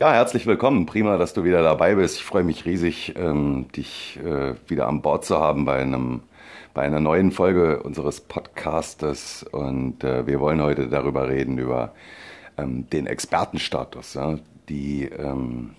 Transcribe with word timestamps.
Ja, 0.00 0.12
herzlich 0.12 0.44
willkommen. 0.46 0.86
Prima, 0.86 1.18
dass 1.18 1.34
du 1.34 1.44
wieder 1.44 1.62
dabei 1.62 1.94
bist. 1.94 2.16
Ich 2.16 2.24
freue 2.24 2.42
mich 2.42 2.64
riesig, 2.64 3.14
ähm, 3.16 3.66
dich 3.76 4.18
äh, 4.24 4.54
wieder 4.66 4.88
an 4.88 5.02
Bord 5.02 5.24
zu 5.24 5.38
haben 5.38 5.64
bei 5.64 5.80
einem 5.80 6.22
bei 6.74 6.82
einer 6.82 6.98
neuen 6.98 7.30
Folge 7.30 7.80
unseres 7.80 8.20
Podcastes. 8.20 9.44
Und 9.44 10.02
äh, 10.02 10.26
wir 10.26 10.40
wollen 10.40 10.60
heute 10.60 10.88
darüber 10.88 11.28
reden 11.28 11.58
über 11.58 11.94
ähm, 12.58 12.90
den 12.90 13.06
Expertenstatus. 13.06 14.14
Ja? 14.14 14.36
Die 14.68 15.04
ähm, 15.04 15.76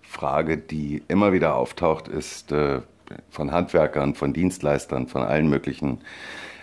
Frage, 0.00 0.58
die 0.58 1.02
immer 1.08 1.32
wieder 1.32 1.56
auftaucht, 1.56 2.06
ist 2.06 2.52
äh, 2.52 2.82
von 3.30 3.50
Handwerkern, 3.50 4.14
von 4.14 4.32
Dienstleistern, 4.32 5.08
von 5.08 5.22
allen 5.22 5.48
möglichen 5.48 5.98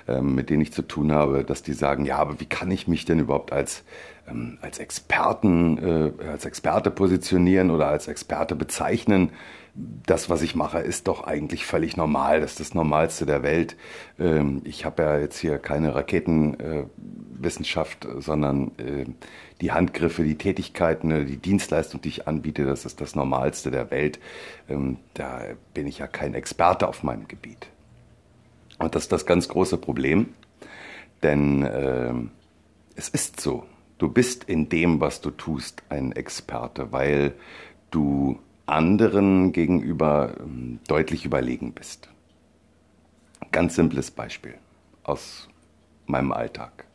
ähm, 0.07 0.35
mit 0.35 0.49
denen 0.49 0.61
ich 0.61 0.73
zu 0.73 0.81
tun 0.81 1.11
habe, 1.11 1.43
dass 1.43 1.63
die 1.63 1.73
sagen, 1.73 2.05
ja, 2.05 2.17
aber 2.17 2.39
wie 2.39 2.45
kann 2.45 2.71
ich 2.71 2.87
mich 2.87 3.05
denn 3.05 3.19
überhaupt 3.19 3.51
als, 3.51 3.83
ähm, 4.27 4.57
als 4.61 4.79
Experten, 4.79 5.77
äh, 5.77 6.11
als 6.27 6.45
Experte 6.45 6.91
positionieren 6.91 7.71
oder 7.71 7.87
als 7.87 8.07
Experte 8.07 8.55
bezeichnen? 8.55 9.31
Das, 9.75 10.29
was 10.29 10.43
ich 10.43 10.55
mache, 10.55 10.77
ist 10.79 11.07
doch 11.07 11.23
eigentlich 11.23 11.65
völlig 11.65 11.97
normal. 11.97 12.41
Das 12.41 12.51
ist 12.51 12.59
das 12.59 12.75
Normalste 12.75 13.25
der 13.25 13.41
Welt. 13.41 13.75
Ähm, 14.19 14.61
ich 14.65 14.85
habe 14.85 15.01
ja 15.01 15.17
jetzt 15.17 15.39
hier 15.39 15.57
keine 15.57 15.95
Raketenwissenschaft, 15.95 18.05
äh, 18.05 18.21
sondern 18.21 18.67
äh, 18.77 19.05
die 19.61 19.71
Handgriffe, 19.71 20.23
die 20.23 20.37
Tätigkeiten, 20.37 21.09
äh, 21.09 21.25
die 21.25 21.37
Dienstleistung, 21.37 22.01
die 22.01 22.09
ich 22.09 22.27
anbiete, 22.27 22.65
das 22.65 22.85
ist 22.85 23.01
das 23.01 23.15
Normalste 23.15 23.71
der 23.71 23.89
Welt. 23.89 24.19
Ähm, 24.69 24.97
da 25.15 25.41
bin 25.73 25.87
ich 25.87 25.97
ja 25.97 26.05
kein 26.07 26.35
Experte 26.35 26.87
auf 26.87 27.01
meinem 27.01 27.27
Gebiet. 27.27 27.67
Und 28.79 28.95
das 28.95 29.03
ist 29.03 29.11
das 29.11 29.25
ganz 29.25 29.47
große 29.47 29.77
Problem, 29.77 30.33
denn 31.21 31.63
äh, 31.63 32.13
es 32.95 33.09
ist 33.09 33.39
so, 33.39 33.65
du 33.97 34.09
bist 34.09 34.43
in 34.43 34.69
dem, 34.69 34.99
was 34.99 35.21
du 35.21 35.31
tust, 35.31 35.83
ein 35.89 36.11
Experte, 36.11 36.91
weil 36.91 37.33
du 37.91 38.39
anderen 38.65 39.51
gegenüber 39.51 40.35
äh, 40.37 40.77
deutlich 40.87 41.25
überlegen 41.25 41.73
bist. 41.73 42.09
Ganz 43.51 43.75
simples 43.75 44.11
Beispiel 44.11 44.55
aus 45.03 45.47
meinem 46.05 46.31
Alltag. 46.31 46.85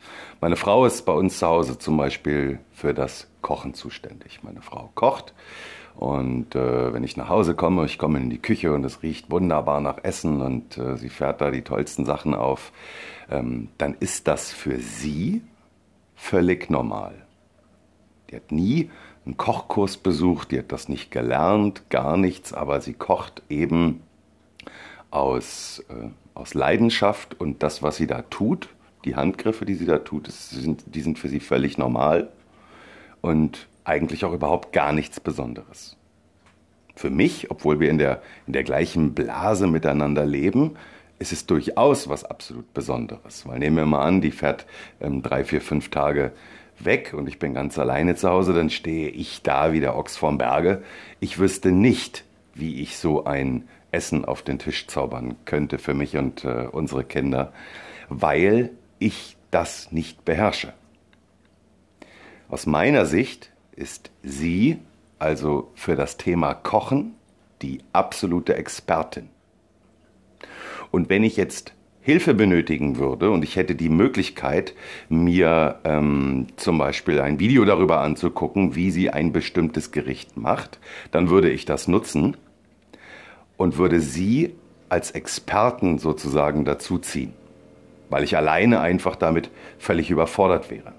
Meine 0.40 0.56
Frau 0.56 0.84
ist 0.86 1.04
bei 1.04 1.12
uns 1.12 1.38
zu 1.38 1.46
Hause 1.46 1.78
zum 1.78 1.96
Beispiel 1.96 2.58
für 2.72 2.94
das 2.94 3.28
Kochen 3.42 3.74
zuständig. 3.74 4.40
Meine 4.42 4.62
Frau 4.62 4.90
kocht 4.94 5.34
und 5.98 6.54
äh, 6.54 6.92
wenn 6.92 7.02
ich 7.02 7.16
nach 7.16 7.28
Hause 7.28 7.56
komme, 7.56 7.84
ich 7.84 7.98
komme 7.98 8.20
in 8.20 8.30
die 8.30 8.38
Küche 8.38 8.72
und 8.72 8.84
es 8.84 9.02
riecht 9.02 9.32
wunderbar 9.32 9.80
nach 9.80 9.98
Essen 10.04 10.40
und 10.40 10.78
äh, 10.78 10.96
sie 10.96 11.08
fährt 11.08 11.40
da 11.40 11.50
die 11.50 11.62
tollsten 11.62 12.04
Sachen 12.04 12.34
auf, 12.34 12.70
ähm, 13.28 13.68
dann 13.78 13.96
ist 13.98 14.28
das 14.28 14.52
für 14.52 14.78
sie 14.78 15.42
völlig 16.14 16.70
normal. 16.70 17.16
Die 18.30 18.36
hat 18.36 18.52
nie 18.52 18.90
einen 19.26 19.36
Kochkurs 19.36 19.96
besucht, 19.96 20.52
die 20.52 20.60
hat 20.60 20.70
das 20.70 20.88
nicht 20.88 21.10
gelernt, 21.10 21.90
gar 21.90 22.16
nichts, 22.16 22.52
aber 22.52 22.80
sie 22.80 22.94
kocht 22.94 23.42
eben 23.48 24.00
aus, 25.10 25.84
äh, 25.88 26.10
aus 26.34 26.54
Leidenschaft 26.54 27.40
und 27.40 27.64
das, 27.64 27.82
was 27.82 27.96
sie 27.96 28.06
da 28.06 28.22
tut, 28.22 28.68
die 29.04 29.16
Handgriffe, 29.16 29.64
die 29.64 29.74
sie 29.74 29.86
da 29.86 29.98
tut, 29.98 30.30
sind, 30.30 30.84
die 30.94 31.00
sind 31.00 31.18
für 31.18 31.28
sie 31.28 31.40
völlig 31.40 31.76
normal. 31.76 32.28
Und 33.20 33.66
eigentlich 33.88 34.24
auch 34.24 34.32
überhaupt 34.32 34.72
gar 34.72 34.92
nichts 34.92 35.18
Besonderes. 35.18 35.96
Für 36.94 37.10
mich, 37.10 37.50
obwohl 37.50 37.80
wir 37.80 37.90
in 37.90 37.98
der, 37.98 38.22
in 38.46 38.52
der 38.52 38.64
gleichen 38.64 39.14
Blase 39.14 39.66
miteinander 39.66 40.26
leben, 40.26 40.76
ist 41.18 41.32
es 41.32 41.46
durchaus 41.46 42.08
was 42.08 42.24
absolut 42.24 42.72
Besonderes. 42.74 43.46
Weil 43.46 43.58
nehmen 43.58 43.76
wir 43.76 43.86
mal 43.86 44.02
an, 44.02 44.20
die 44.20 44.30
fährt 44.30 44.66
ähm, 45.00 45.22
drei, 45.22 45.44
vier, 45.44 45.60
fünf 45.60 45.90
Tage 45.90 46.32
weg 46.78 47.14
und 47.16 47.28
ich 47.28 47.38
bin 47.38 47.54
ganz 47.54 47.78
alleine 47.78 48.14
zu 48.14 48.28
Hause, 48.28 48.52
dann 48.52 48.70
stehe 48.70 49.08
ich 49.08 49.42
da 49.42 49.72
wie 49.72 49.80
der 49.80 49.96
Ochs 49.96 50.16
vorm 50.16 50.38
Berge. 50.38 50.82
Ich 51.18 51.38
wüsste 51.38 51.72
nicht, 51.72 52.24
wie 52.54 52.82
ich 52.82 52.98
so 52.98 53.24
ein 53.24 53.68
Essen 53.90 54.24
auf 54.24 54.42
den 54.42 54.58
Tisch 54.58 54.86
zaubern 54.86 55.36
könnte 55.44 55.78
für 55.78 55.94
mich 55.94 56.16
und 56.16 56.44
äh, 56.44 56.68
unsere 56.70 57.04
Kinder, 57.04 57.52
weil 58.08 58.70
ich 58.98 59.36
das 59.50 59.92
nicht 59.92 60.24
beherrsche. 60.24 60.72
Aus 62.48 62.66
meiner 62.66 63.06
Sicht 63.06 63.50
ist 63.78 64.10
sie 64.22 64.78
also 65.18 65.70
für 65.74 65.96
das 65.96 66.16
Thema 66.16 66.54
Kochen 66.54 67.14
die 67.62 67.80
absolute 67.92 68.54
Expertin. 68.56 69.28
Und 70.90 71.08
wenn 71.08 71.22
ich 71.22 71.36
jetzt 71.36 71.74
Hilfe 72.00 72.34
benötigen 72.34 72.96
würde 72.96 73.30
und 73.30 73.42
ich 73.42 73.56
hätte 73.56 73.74
die 73.74 73.88
Möglichkeit, 73.88 74.74
mir 75.08 75.80
ähm, 75.84 76.46
zum 76.56 76.78
Beispiel 76.78 77.20
ein 77.20 77.38
Video 77.38 77.64
darüber 77.64 78.00
anzugucken, 78.00 78.74
wie 78.74 78.90
sie 78.90 79.10
ein 79.10 79.32
bestimmtes 79.32 79.90
Gericht 79.90 80.36
macht, 80.36 80.78
dann 81.10 81.28
würde 81.28 81.50
ich 81.50 81.64
das 81.64 81.88
nutzen 81.88 82.36
und 83.56 83.76
würde 83.76 84.00
sie 84.00 84.54
als 84.88 85.10
Experten 85.10 85.98
sozusagen 85.98 86.64
dazuziehen, 86.64 87.34
weil 88.08 88.24
ich 88.24 88.36
alleine 88.36 88.80
einfach 88.80 89.16
damit 89.16 89.50
völlig 89.78 90.10
überfordert 90.10 90.70
wäre. 90.70 90.94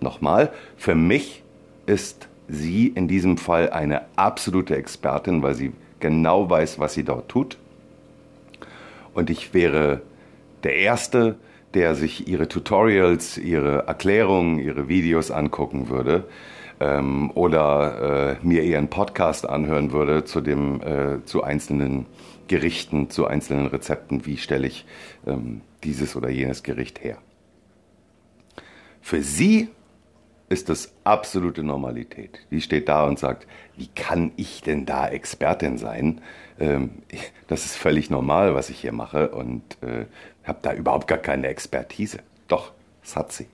Nochmal, 0.00 0.52
für 0.76 0.94
mich 0.94 1.42
ist 1.86 2.28
sie 2.48 2.88
in 2.88 3.08
diesem 3.08 3.38
Fall 3.38 3.70
eine 3.70 4.02
absolute 4.16 4.76
Expertin, 4.76 5.42
weil 5.42 5.54
sie 5.54 5.72
genau 6.00 6.48
weiß, 6.48 6.78
was 6.78 6.94
sie 6.94 7.04
dort 7.04 7.28
tut. 7.28 7.58
Und 9.14 9.30
ich 9.30 9.54
wäre 9.54 10.02
der 10.62 10.76
Erste, 10.76 11.36
der 11.74 11.94
sich 11.94 12.28
ihre 12.28 12.48
Tutorials, 12.48 13.38
ihre 13.38 13.86
Erklärungen, 13.86 14.58
ihre 14.58 14.88
Videos 14.88 15.30
angucken 15.30 15.88
würde 15.88 16.24
ähm, 16.80 17.30
oder 17.34 18.38
äh, 18.42 18.46
mir 18.46 18.62
ihren 18.62 18.88
Podcast 18.88 19.48
anhören 19.48 19.92
würde 19.92 20.24
zu, 20.24 20.40
dem, 20.40 20.80
äh, 20.82 21.24
zu 21.24 21.42
einzelnen 21.42 22.06
Gerichten, 22.48 23.10
zu 23.10 23.26
einzelnen 23.26 23.66
Rezepten, 23.66 24.26
wie 24.26 24.36
stelle 24.36 24.66
ich 24.66 24.86
ähm, 25.26 25.62
dieses 25.82 26.16
oder 26.16 26.28
jenes 26.28 26.62
Gericht 26.62 27.02
her. 27.02 27.18
Für 29.00 29.22
sie 29.22 29.68
ist 30.48 30.68
das 30.68 30.92
absolute 31.04 31.62
Normalität. 31.62 32.38
Die 32.50 32.60
steht 32.60 32.88
da 32.88 33.04
und 33.04 33.18
sagt, 33.18 33.46
wie 33.76 33.88
kann 33.88 34.32
ich 34.36 34.62
denn 34.62 34.86
da 34.86 35.08
Expertin 35.08 35.76
sein? 35.78 36.20
Ähm, 36.58 37.02
das 37.48 37.64
ist 37.64 37.76
völlig 37.76 38.10
normal, 38.10 38.54
was 38.54 38.70
ich 38.70 38.80
hier 38.80 38.92
mache 38.92 39.30
und 39.30 39.62
äh, 39.82 40.06
habe 40.44 40.58
da 40.62 40.72
überhaupt 40.72 41.08
gar 41.08 41.18
keine 41.18 41.48
Expertise. 41.48 42.20
Doch, 42.48 42.72
das 43.02 43.16
hat 43.16 43.32
sie. 43.32 43.46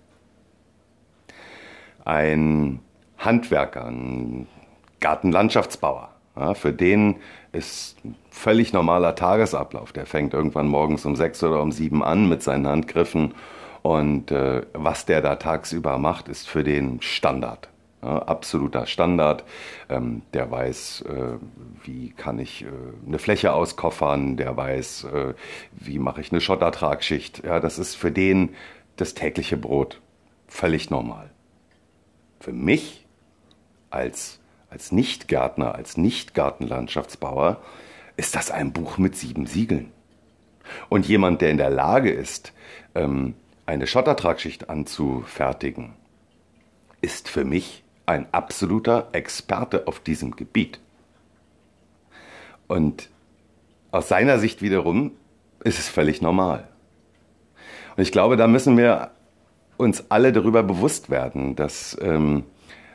Ein 2.04 2.80
Handwerker, 3.16 3.86
ein 3.86 4.48
Gartenlandschaftsbauer, 5.00 6.10
für 6.54 6.72
den 6.72 7.16
ist 7.52 7.98
völlig 8.30 8.72
normaler 8.72 9.14
Tagesablauf. 9.14 9.92
Der 9.92 10.06
fängt 10.06 10.32
irgendwann 10.32 10.66
morgens 10.66 11.04
um 11.04 11.14
sechs 11.14 11.42
oder 11.44 11.60
um 11.60 11.72
sieben 11.72 12.02
an 12.02 12.28
mit 12.28 12.42
seinen 12.42 12.66
Handgriffen 12.66 13.34
und 13.82 14.30
äh, 14.30 14.62
was 14.72 15.06
der 15.06 15.20
da 15.20 15.36
tagsüber 15.36 15.98
macht, 15.98 16.28
ist 16.28 16.48
für 16.48 16.64
den 16.64 17.02
Standard. 17.02 17.68
Ja, 18.02 18.18
absoluter 18.18 18.86
Standard. 18.86 19.44
Ähm, 19.88 20.22
der 20.34 20.50
weiß, 20.50 21.02
äh, 21.02 21.38
wie 21.84 22.10
kann 22.10 22.38
ich 22.38 22.62
äh, 22.62 22.66
eine 23.06 23.18
Fläche 23.18 23.52
auskoffern, 23.52 24.36
der 24.36 24.56
weiß, 24.56 25.04
äh, 25.04 25.34
wie 25.72 25.98
mache 25.98 26.20
ich 26.20 26.32
eine 26.32 26.40
Schottertragschicht. 26.40 27.44
Ja, 27.44 27.60
das 27.60 27.78
ist 27.78 27.94
für 27.94 28.10
den 28.10 28.54
das 28.96 29.14
tägliche 29.14 29.56
Brot. 29.56 30.00
Völlig 30.48 30.90
normal. 30.90 31.30
Für 32.40 32.52
mich 32.52 33.06
als, 33.90 34.40
als 34.68 34.92
Nicht-Gärtner, 34.92 35.74
als 35.74 35.96
Nicht-Gartenlandschaftsbauer 35.96 37.60
ist 38.16 38.34
das 38.34 38.50
ein 38.50 38.72
Buch 38.72 38.98
mit 38.98 39.16
sieben 39.16 39.46
Siegeln. 39.46 39.92
Und 40.88 41.06
jemand, 41.06 41.40
der 41.40 41.50
in 41.50 41.56
der 41.56 41.70
Lage 41.70 42.10
ist, 42.10 42.52
ähm, 42.94 43.34
eine 43.66 43.86
Schottertragschicht 43.86 44.68
anzufertigen, 44.68 45.94
ist 47.00 47.28
für 47.28 47.44
mich 47.44 47.84
ein 48.06 48.26
absoluter 48.32 49.08
Experte 49.12 49.86
auf 49.86 50.00
diesem 50.00 50.36
Gebiet. 50.36 50.80
Und 52.68 53.10
aus 53.90 54.08
seiner 54.08 54.38
Sicht 54.38 54.62
wiederum 54.62 55.12
ist 55.62 55.78
es 55.78 55.88
völlig 55.88 56.22
normal. 56.22 56.68
Und 57.96 58.02
ich 58.02 58.12
glaube, 58.12 58.36
da 58.36 58.46
müssen 58.46 58.76
wir 58.76 59.10
uns 59.76 60.10
alle 60.10 60.32
darüber 60.32 60.62
bewusst 60.62 61.10
werden, 61.10 61.56
dass, 61.56 61.96
ähm, 62.00 62.44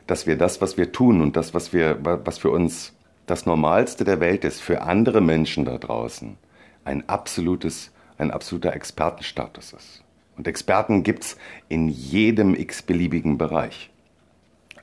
dass 0.07 0.25
wir 0.25 0.37
das, 0.37 0.61
was 0.61 0.77
wir 0.77 0.91
tun 0.91 1.21
und 1.21 1.35
das, 1.35 1.53
was, 1.53 1.73
wir, 1.73 1.97
was 2.01 2.39
für 2.39 2.49
uns 2.49 2.93
das 3.25 3.45
Normalste 3.45 4.05
der 4.05 4.19
Welt 4.19 4.43
ist, 4.45 4.61
für 4.61 4.81
andere 4.81 5.21
Menschen 5.21 5.65
da 5.65 5.77
draußen 5.77 6.37
ein, 6.85 7.07
absolutes, 7.09 7.91
ein 8.17 8.31
absoluter 8.31 8.73
Expertenstatus 8.73 9.73
ist. 9.73 10.03
Und 10.37 10.47
Experten 10.47 11.03
gibt 11.03 11.23
es 11.23 11.37
in 11.67 11.89
jedem 11.89 12.53
x-beliebigen 12.55 13.37
Bereich. 13.37 13.89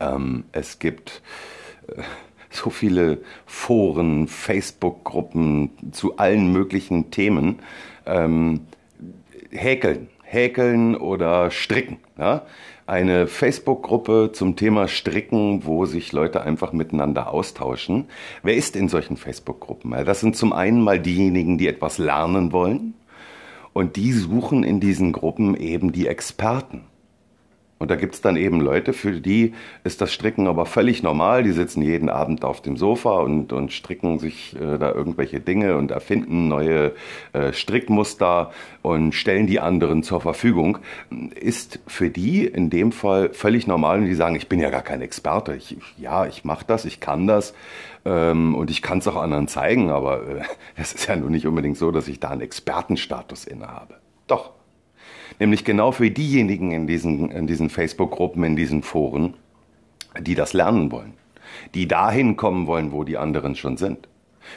Ähm, 0.01 0.45
es 0.53 0.79
gibt 0.79 1.23
äh, 1.89 2.03
so 2.51 2.71
viele 2.71 3.19
Foren, 3.47 4.29
Facebook-Gruppen 4.29 5.71
zu 5.93 6.17
allen 6.17 6.53
möglichen 6.53 7.11
Themen. 7.11 7.61
Ähm, 8.07 8.67
häkeln, 9.51 10.09
häkeln 10.23 10.97
oder 10.97 11.51
stricken. 11.51 11.99
Ja? 12.19 12.43
Eine 12.87 13.27
Facebook-Gruppe 13.27 14.31
zum 14.33 14.57
Thema 14.57 14.89
Stricken, 14.89 15.65
wo 15.65 15.87
sich 15.87 16.13
Leute 16.13 16.43
einfach 16.43 16.73
miteinander 16.73 17.33
austauschen. 17.33 18.07
Wer 18.43 18.57
ist 18.57 18.77
in 18.77 18.89
solchen 18.89 19.17
Facebook-Gruppen? 19.17 19.93
Das 20.05 20.21
sind 20.21 20.37
zum 20.37 20.53
einen 20.53 20.83
mal 20.83 21.01
diejenigen, 21.01 21.57
die 21.57 21.69
etwas 21.69 21.99
lernen 21.99 22.53
wollen. 22.53 22.95
Und 23.75 23.97
die 23.97 24.13
suchen 24.13 24.63
in 24.65 24.81
diesen 24.81 25.13
Gruppen 25.13 25.55
eben 25.57 25.93
die 25.93 26.07
Experten. 26.07 26.85
Und 27.85 27.91
da 27.91 27.97
gibt 27.97 28.15
es 28.15 28.23
dann 28.23 28.37
eben 28.37 28.63
Leute, 28.63 28.95
für 28.95 29.21
die 29.21 29.53
ist 29.85 30.01
das 30.01 30.11
Stricken 30.11 30.47
aber 30.47 30.65
völlig 30.65 31.03
normal. 31.03 31.43
Die 31.43 31.53
sitzen 31.53 31.83
jeden 31.83 32.09
Abend 32.09 32.43
auf 32.43 32.63
dem 32.63 32.79
Sofa 32.79 33.19
und, 33.19 33.53
und 33.53 33.75
stricken 33.75 34.19
sich 34.19 34.57
äh, 34.57 34.79
da 34.79 34.91
irgendwelche 34.91 35.39
Dinge 35.39 35.77
und 35.77 35.91
erfinden 35.91 36.49
neue 36.49 36.95
äh, 37.35 37.53
Strickmuster 37.53 38.53
und 38.81 39.15
stellen 39.15 39.47
die 39.47 39.61
anderen 39.61 40.03
zur 40.03 40.23
Verfügung. 40.23 40.79
Ist 41.39 41.79
für 41.87 42.09
die 42.09 42.47
in 42.47 42.71
dem 42.71 42.91
Fall 42.91 43.35
völlig 43.35 43.67
normal 43.67 43.99
und 43.99 44.07
die 44.07 44.15
sagen, 44.15 44.35
ich 44.35 44.49
bin 44.49 44.61
ja 44.61 44.71
gar 44.71 44.81
kein 44.81 45.03
Experte. 45.03 45.55
Ich, 45.55 45.77
ja, 45.99 46.25
ich 46.25 46.43
mache 46.43 46.65
das, 46.67 46.87
ich 46.87 47.01
kann 47.01 47.27
das 47.27 47.53
ähm, 48.07 48.55
und 48.55 48.71
ich 48.71 48.81
kann 48.81 48.97
es 48.97 49.09
auch 49.09 49.17
anderen 49.17 49.47
zeigen, 49.47 49.91
aber 49.91 50.27
äh, 50.27 50.43
es 50.77 50.95
ist 50.95 51.07
ja 51.07 51.17
nun 51.17 51.33
nicht 51.33 51.47
unbedingt 51.47 51.77
so, 51.77 51.91
dass 51.91 52.09
ich 52.09 52.19
da 52.19 52.31
einen 52.31 52.41
Expertenstatus 52.41 53.45
innehabe. 53.45 53.97
Doch. 54.27 54.53
Nämlich 55.39 55.65
genau 55.65 55.93
für 55.93 56.11
diejenigen 56.11 56.71
in 56.71 56.87
diesen, 56.87 57.31
in 57.31 57.47
diesen 57.47 57.71
Facebook-Gruppen, 57.71 58.45
in 58.45 58.57
diesen 58.57 58.83
Foren, 58.83 59.35
die 60.21 60.35
das 60.35 60.53
lernen 60.53 60.93
wollen, 60.93 61.15
die 61.75 61.89
dahin 61.89 62.37
kommen 62.37 62.67
wollen, 62.67 62.93
wo 62.93 63.05
die 63.05 63.17
anderen 63.17 63.57
schon 63.57 63.77
sind. 63.77 64.09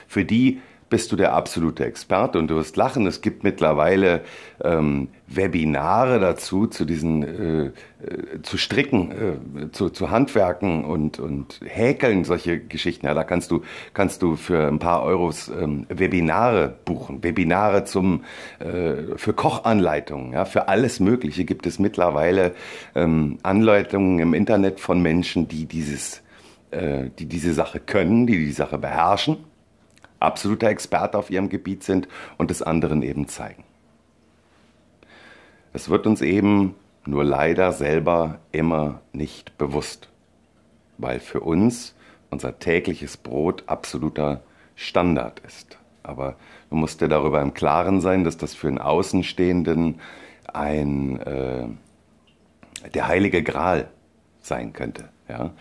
Für 0.07 0.25
die 0.25 0.59
bist 0.89 1.11
du 1.11 1.15
der 1.15 1.33
absolute 1.33 1.85
Experte 1.85 2.39
und 2.39 2.47
du 2.47 2.55
wirst 2.55 2.77
lachen. 2.77 3.05
Es 3.07 3.21
gibt 3.21 3.43
mittlerweile 3.43 4.21
ähm, 4.63 5.09
Webinare 5.27 6.19
dazu, 6.19 6.67
zu 6.67 6.85
diesen, 6.85 7.23
äh, 7.23 7.65
äh, 7.65 8.41
zu 8.41 8.57
Stricken, 8.57 9.11
äh, 9.11 9.71
zu, 9.71 9.89
zu 9.89 10.09
Handwerken 10.09 10.85
und, 10.85 11.19
und 11.19 11.59
Häkeln, 11.65 12.23
solche 12.23 12.59
Geschichten. 12.59 13.05
Ja, 13.05 13.13
da 13.13 13.23
kannst 13.23 13.51
du, 13.51 13.63
kannst 13.93 14.21
du 14.21 14.35
für 14.35 14.67
ein 14.67 14.79
paar 14.79 15.03
Euros 15.03 15.49
ähm, 15.49 15.85
Webinare 15.89 16.73
buchen. 16.85 17.23
Webinare 17.23 17.83
zum, 17.83 18.23
äh, 18.59 19.17
für 19.17 19.33
Kochanleitungen, 19.33 20.33
ja, 20.33 20.45
für 20.45 20.69
alles 20.69 20.99
Mögliche 20.99 21.43
gibt 21.43 21.67
es 21.67 21.79
mittlerweile 21.79 22.53
ähm, 22.95 23.39
Anleitungen 23.43 24.19
im 24.19 24.33
Internet 24.33 24.79
von 24.79 25.01
Menschen, 25.01 25.49
die 25.49 25.65
dieses, 25.65 26.23
äh, 26.71 27.09
die 27.19 27.25
diese 27.25 27.53
Sache 27.53 27.81
können, 27.81 28.27
die 28.27 28.37
die 28.37 28.51
Sache 28.53 28.77
beherrschen 28.77 29.37
absoluter 30.19 30.69
Experte 30.69 31.17
auf 31.17 31.29
ihrem 31.29 31.49
Gebiet 31.49 31.83
sind 31.83 32.07
und 32.37 32.51
es 32.51 32.61
anderen 32.61 33.01
eben 33.01 33.27
zeigen. 33.27 33.63
Es 35.73 35.89
wird 35.89 36.07
uns 36.07 36.21
eben 36.21 36.75
nur 37.05 37.23
leider 37.23 37.71
selber 37.71 38.39
immer 38.51 39.01
nicht 39.13 39.57
bewusst, 39.57 40.09
weil 40.97 41.19
für 41.19 41.41
uns 41.41 41.95
unser 42.29 42.59
tägliches 42.59 43.17
Brot 43.17 43.63
absoluter 43.67 44.41
Standard 44.75 45.39
ist. 45.39 45.77
Aber 46.03 46.35
du 46.69 46.75
musst 46.75 47.01
dir 47.01 47.07
darüber 47.07 47.41
im 47.41 47.53
Klaren 47.53 48.01
sein, 48.01 48.23
dass 48.23 48.37
das 48.37 48.53
für 48.53 48.67
einen 48.67 48.79
Außenstehenden 48.79 49.99
ein 50.53 51.19
äh, 51.19 51.67
der 52.93 53.07
heilige 53.07 53.43
Gral 53.43 53.89
sein 54.39 54.73
könnte, 54.73 55.09
ja? 55.27 55.51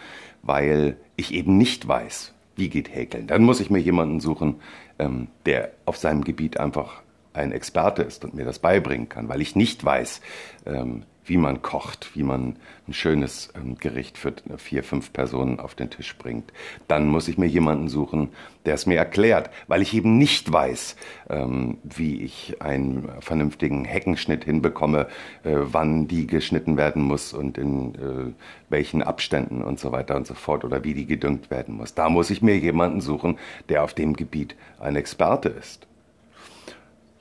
weil 0.43 0.97
ich 1.17 1.35
eben 1.35 1.57
nicht 1.57 1.87
weiß, 1.87 2.33
wie 2.57 2.69
geht 2.69 2.95
Häkeln? 2.95 3.27
Dann 3.27 3.45
muss 3.45 3.61
ich 3.61 3.71
mir 3.71 3.79
jemanden 3.79 4.21
suchen, 4.21 4.57
ähm, 4.99 5.29
der 5.45 5.73
auf 5.85 5.97
seinem 5.97 6.25
Gebiet 6.25 6.59
einfach 6.59 7.03
ein 7.33 7.53
Experte 7.53 8.03
ist 8.03 8.25
und 8.25 8.35
mir 8.35 8.45
das 8.45 8.59
beibringen 8.59 9.09
kann, 9.09 9.29
weil 9.29 9.43
ich 9.43 9.55
nicht 9.55 9.85
weiß, 9.85 10.21
ähm, 10.65 11.05
wie 11.27 11.37
man 11.37 11.63
kocht, 11.63 12.11
wie 12.15 12.23
man 12.23 12.57
ein 12.89 12.93
schönes 12.93 13.51
ähm, 13.57 13.77
Gericht 13.77 14.19
für 14.19 14.33
vier, 14.57 14.83
fünf 14.83 15.13
Personen 15.13 15.61
auf 15.61 15.75
den 15.75 15.91
Tisch 15.91 16.17
bringt. 16.17 16.53
Dann 16.89 17.09
muss 17.09 17.29
ich 17.29 17.39
mir 17.39 17.47
jemanden 17.47 17.89
suchen, 17.89 18.29
der 18.65 18.75
es 18.75 18.87
mir 18.87 18.99
erklärt, 18.99 19.51
weil 19.67 19.83
ich 19.83 19.95
eben 19.95 20.19
nicht 20.19 20.53
weiß, 20.53 20.97
ähm, 21.31 21.79
wie 21.83 22.23
ich 22.23 22.61
einen 22.61 23.09
vernünftigen 23.21 23.85
Heckenschnitt 23.85 24.45
hinbekomme, 24.45 25.09
äh, 25.45 25.55
wann 25.55 26.09
die 26.09 26.27
geschnitten 26.27 26.77
werden 26.77 27.03
muss 27.03 27.33
und 27.33 27.59
in 27.59 27.95
äh, 27.95 28.33
welchen 28.69 29.03
Abständen 29.03 29.63
und 29.63 29.79
so 29.79 29.93
weiter 29.93 30.17
und 30.17 30.27
so 30.27 30.35
fort 30.35 30.65
oder 30.65 30.85
wie 30.85 30.95
die 30.95 31.07
gedüngt 31.07 31.51
werden 31.51 31.77
muss. 31.77 31.95
Da 31.95 32.09
muss 32.09 32.31
ich 32.31 32.43
mir 32.43 32.57
jemanden 32.57 33.01
suchen, 33.01 33.39
der 33.69 33.83
auf 33.83 33.95
dem 33.95 34.15
Gebiet 34.15 34.57
ein 34.79 34.97
Experte 34.97 35.49
ist. 35.49 35.87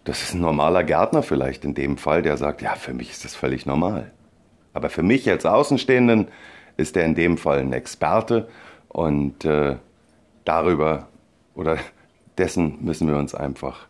Das 0.06 0.22
ist 0.22 0.36
ein 0.36 0.42
normaler 0.42 0.84
Gärtner 0.84 1.24
vielleicht 1.24 1.66
in 1.66 1.74
dem 1.74 1.98
Fall, 1.98 2.22
der 2.22 2.38
sagt, 2.38 2.62
ja, 2.62 2.76
für 2.76 2.94
mich 2.94 3.10
ist 3.10 3.26
das 3.26 3.36
völlig 3.36 3.66
normal. 3.66 4.12
Aber 4.72 4.90
für 4.90 5.04
mich 5.04 5.30
als 5.30 5.46
Außenstehenden 5.46 6.28
ist 6.78 6.96
er 6.96 7.06
in 7.06 7.16
dem 7.16 7.38
Fall 7.38 7.60
ein 7.60 7.74
Experte 7.74 8.48
und 8.88 9.46
äh, 9.46 9.78
darüber 10.46 11.08
oder 11.56 11.78
dessen 12.38 12.78
müssen 12.86 13.08
wir 13.08 13.18
uns 13.18 13.34
einfach 13.34 13.88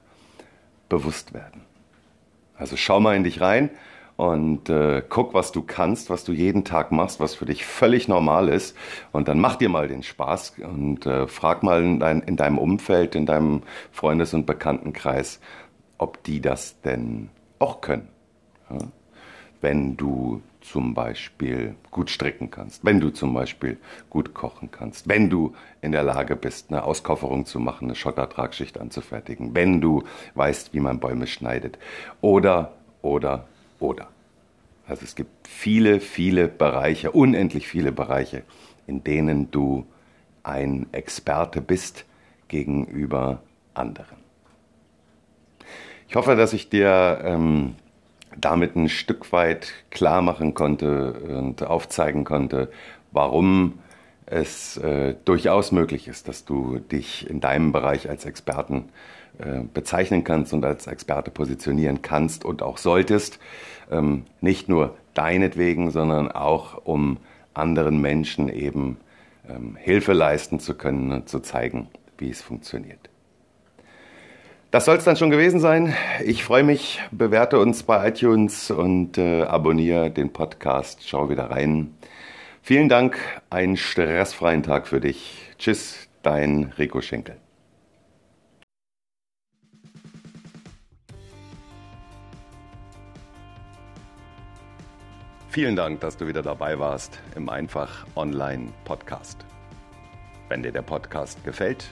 bewusst 0.87 1.33
werden. 1.33 1.61
Also 2.57 2.77
schau 2.77 3.01
mal 3.01 3.17
in 3.17 3.25
dich 3.25 3.41
rein 3.41 3.69
und 4.15 4.69
äh, 4.69 5.03
guck, 5.07 5.33
was 5.33 5.51
du 5.51 5.61
kannst, 5.63 6.09
was 6.09 6.23
du 6.23 6.31
jeden 6.31 6.63
Tag 6.63 6.93
machst, 6.93 7.19
was 7.19 7.35
für 7.35 7.45
dich 7.45 7.65
völlig 7.65 8.07
normal 8.07 8.47
ist. 8.47 8.77
Und 9.11 9.27
dann 9.27 9.39
mach 9.39 9.57
dir 9.57 9.67
mal 9.67 9.89
den 9.89 10.03
Spaß 10.03 10.53
und 10.59 11.05
äh, 11.05 11.27
frag 11.27 11.63
mal 11.63 11.83
in, 11.83 11.99
dein, 11.99 12.21
in 12.21 12.37
deinem 12.37 12.57
Umfeld, 12.57 13.15
in 13.15 13.25
deinem 13.25 13.63
Freundes- 13.91 14.33
und 14.33 14.45
Bekanntenkreis, 14.45 15.41
ob 15.97 16.23
die 16.23 16.41
das 16.41 16.79
denn 16.81 17.29
auch 17.59 17.81
können. 17.81 18.07
Ja? 18.69 18.77
Wenn 19.61 19.97
du 19.97 20.41
zum 20.61 20.93
Beispiel 20.93 21.75
gut 21.91 22.09
stricken 22.09 22.49
kannst, 22.49 22.83
wenn 22.83 22.99
du 22.99 23.09
zum 23.11 23.33
Beispiel 23.33 23.77
gut 24.09 24.33
kochen 24.33 24.71
kannst, 24.71 25.07
wenn 25.07 25.29
du 25.29 25.55
in 25.81 25.91
der 25.91 26.03
Lage 26.03 26.35
bist, 26.35 26.71
eine 26.71 26.83
Auskofferung 26.83 27.45
zu 27.45 27.59
machen, 27.59 27.85
eine 27.85 27.95
Schottertragschicht 27.95 28.79
anzufertigen, 28.79 29.55
wenn 29.55 29.79
du 29.79 30.03
weißt, 30.33 30.73
wie 30.73 30.79
man 30.79 30.99
Bäume 30.99 31.27
schneidet 31.27 31.77
oder, 32.21 32.73
oder, 33.01 33.47
oder. 33.79 34.09
Also 34.87 35.03
es 35.03 35.15
gibt 35.15 35.47
viele, 35.47 35.99
viele 35.99 36.47
Bereiche, 36.47 37.11
unendlich 37.11 37.67
viele 37.67 37.91
Bereiche, 37.91 38.43
in 38.87 39.03
denen 39.03 39.51
du 39.51 39.85
ein 40.43 40.87
Experte 40.91 41.61
bist 41.61 42.05
gegenüber 42.47 43.41
anderen. 43.73 44.24
Ich 46.15 46.17
hoffe, 46.17 46.37
dass 46.37 46.53
ich 46.53 46.69
dir 46.69 47.19
ähm, 47.25 47.75
damit 48.37 48.77
ein 48.77 48.87
Stück 48.87 49.33
weit 49.33 49.73
klar 49.91 50.21
machen 50.21 50.53
konnte 50.53 51.11
und 51.11 51.61
aufzeigen 51.61 52.23
konnte, 52.23 52.71
warum 53.11 53.79
es 54.25 54.77
äh, 54.77 55.15
durchaus 55.25 55.73
möglich 55.73 56.07
ist, 56.07 56.29
dass 56.29 56.45
du 56.45 56.79
dich 56.79 57.29
in 57.29 57.41
deinem 57.41 57.73
Bereich 57.73 58.09
als 58.09 58.23
Experten 58.23 58.85
äh, 59.39 59.59
bezeichnen 59.73 60.23
kannst 60.23 60.53
und 60.53 60.63
als 60.63 60.87
Experte 60.87 61.31
positionieren 61.31 62.01
kannst 62.01 62.45
und 62.45 62.63
auch 62.63 62.77
solltest. 62.77 63.37
Ähm, 63.91 64.23
nicht 64.39 64.69
nur 64.69 64.95
deinetwegen, 65.15 65.91
sondern 65.91 66.31
auch 66.31 66.85
um 66.85 67.17
anderen 67.53 67.99
Menschen 67.99 68.47
eben 68.47 68.95
ähm, 69.49 69.75
Hilfe 69.75 70.13
leisten 70.13 70.61
zu 70.61 70.75
können 70.75 71.11
und 71.11 71.27
zu 71.27 71.41
zeigen, 71.41 71.89
wie 72.17 72.29
es 72.29 72.41
funktioniert. 72.41 73.09
Das 74.75 74.83
soll 74.83 74.97
es 74.97 75.05
dann 75.05 75.15
schon 75.15 75.29
gewesen 75.29 75.61
sein. 75.61 75.95
Ich 76.25 76.43
freue 76.43 76.63
mich, 76.63 76.99
bewerte 77.09 77.59
uns 77.59 77.83
bei 77.83 78.09
iTunes 78.09 78.71
und 78.71 79.17
äh, 79.17 79.43
abonniere 79.43 80.11
den 80.11 80.33
Podcast. 80.33 81.07
Schau 81.07 81.29
wieder 81.29 81.49
rein. 81.49 81.95
Vielen 82.61 82.89
Dank, 82.89 83.17
einen 83.49 83.77
stressfreien 83.77 84.63
Tag 84.63 84.89
für 84.89 84.99
dich. 84.99 85.53
Tschüss, 85.57 86.09
dein 86.23 86.73
Rico 86.77 86.99
Schenkel. 86.99 87.37
Vielen 95.47 95.77
Dank, 95.77 96.01
dass 96.01 96.17
du 96.17 96.27
wieder 96.27 96.41
dabei 96.41 96.77
warst 96.79 97.21
im 97.37 97.47
Einfach 97.47 98.05
Online 98.17 98.73
Podcast. 98.83 99.45
Wenn 100.49 100.63
dir 100.63 100.73
der 100.73 100.81
Podcast 100.81 101.41
gefällt, 101.45 101.85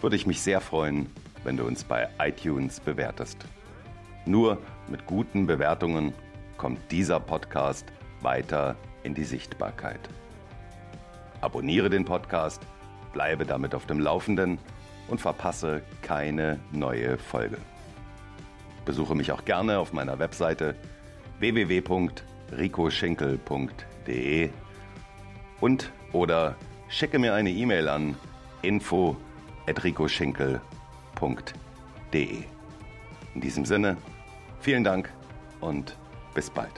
würde 0.00 0.14
ich 0.14 0.28
mich 0.28 0.40
sehr 0.40 0.60
freuen, 0.60 1.10
wenn 1.44 1.56
du 1.56 1.64
uns 1.64 1.84
bei 1.84 2.08
iTunes 2.18 2.80
bewertest. 2.80 3.38
Nur 4.26 4.58
mit 4.88 5.06
guten 5.06 5.46
Bewertungen 5.46 6.12
kommt 6.56 6.78
dieser 6.90 7.20
Podcast 7.20 7.86
weiter 8.20 8.76
in 9.02 9.14
die 9.14 9.24
Sichtbarkeit. 9.24 10.00
Abonniere 11.40 11.88
den 11.88 12.04
Podcast, 12.04 12.62
bleibe 13.12 13.46
damit 13.46 13.74
auf 13.74 13.86
dem 13.86 13.98
Laufenden 13.98 14.58
und 15.08 15.20
verpasse 15.20 15.82
keine 16.02 16.60
neue 16.70 17.18
Folge. 17.18 17.56
Besuche 18.84 19.14
mich 19.14 19.32
auch 19.32 19.44
gerne 19.44 19.78
auf 19.78 19.92
meiner 19.92 20.18
Webseite 20.18 20.74
www 21.38 21.80
ricoschinkel.de 22.56 24.50
und 25.60 25.92
oder 26.12 26.56
schicke 26.88 27.18
mir 27.18 27.34
eine 27.34 27.50
E-Mail 27.50 27.88
an 27.88 28.16
info@ricoschinkel.de. 28.62 30.79
In 33.34 33.40
diesem 33.40 33.64
Sinne, 33.64 33.96
vielen 34.60 34.84
Dank 34.84 35.12
und 35.60 35.96
bis 36.34 36.50
bald. 36.50 36.72